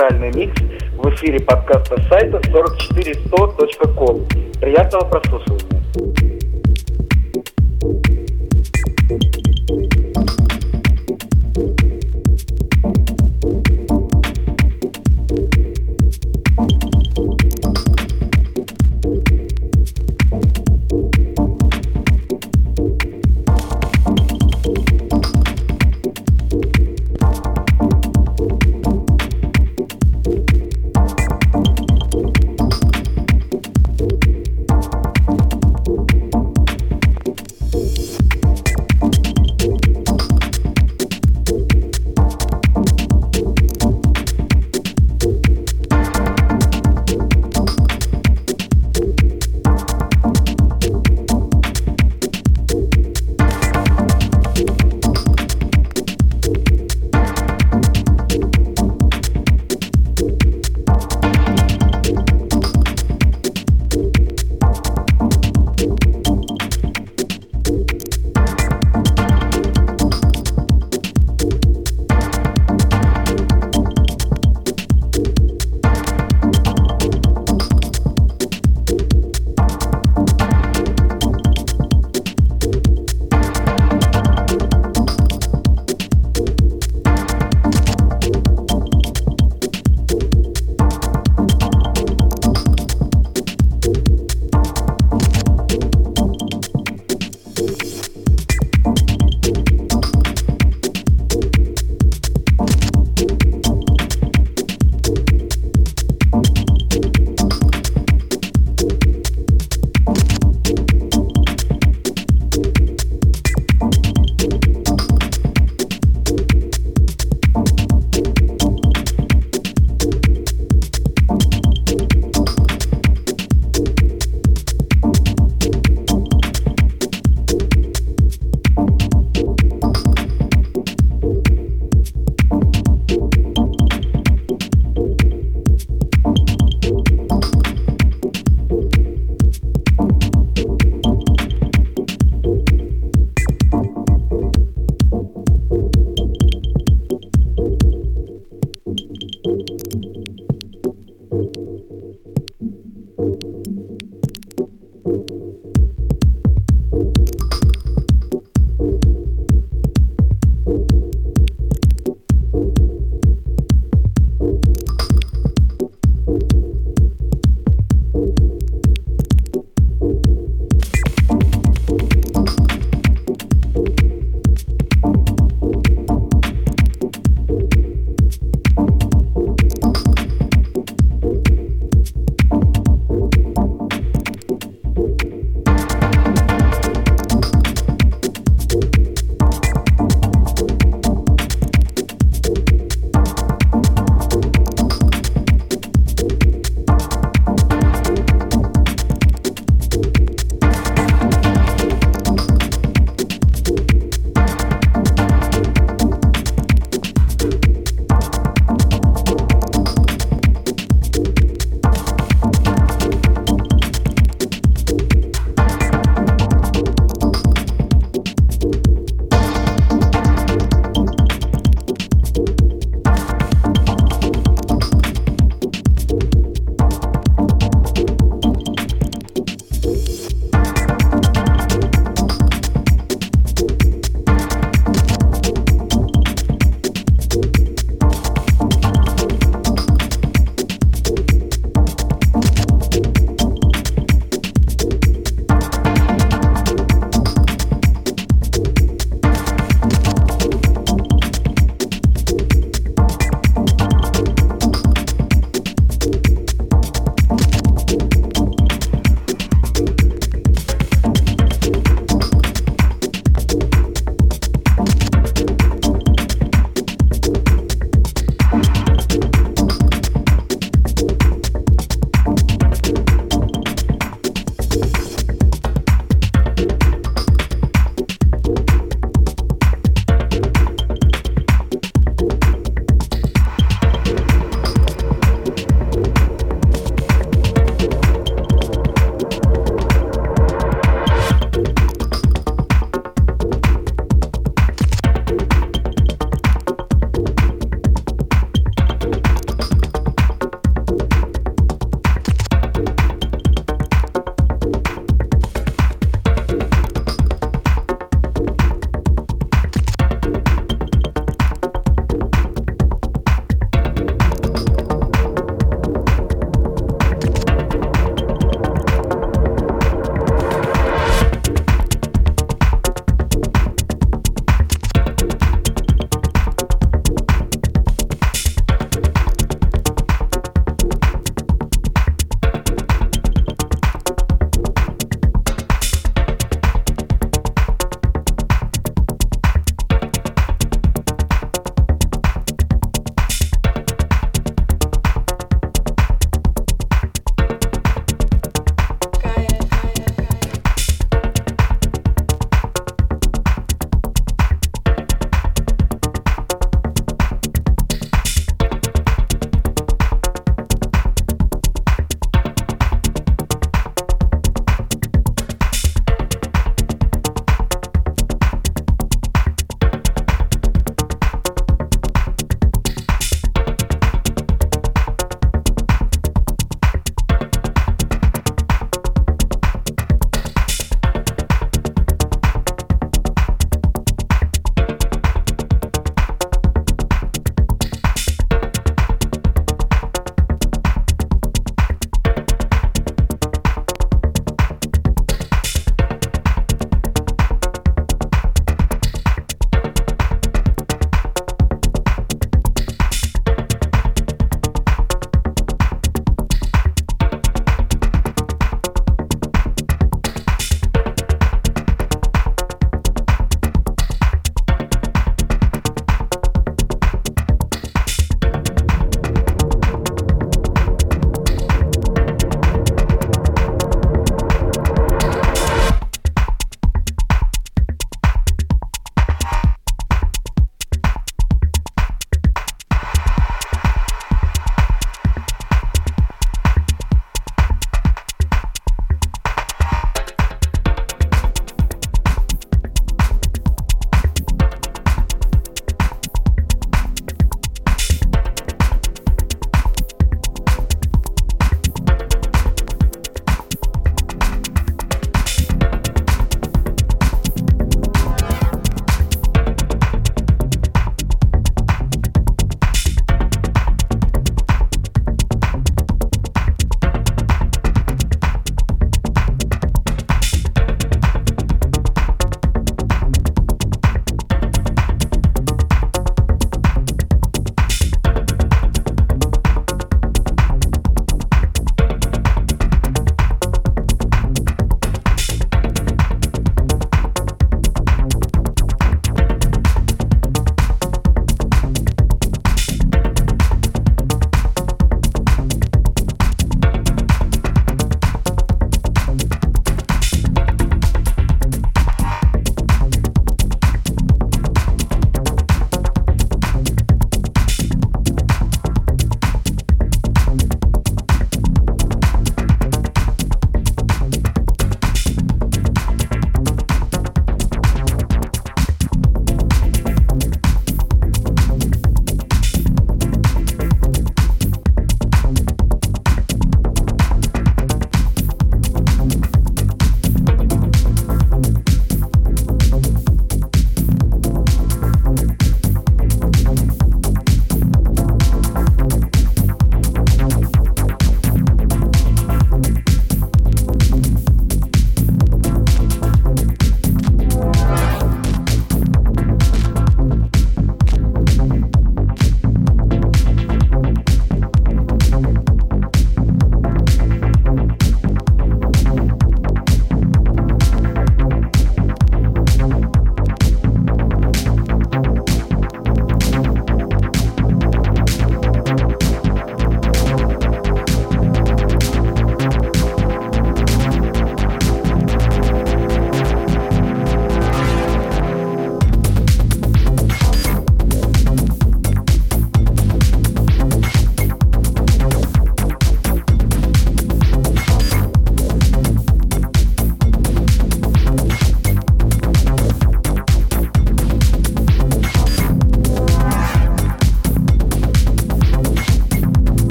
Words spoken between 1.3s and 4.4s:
подкаста сайта 44100.com.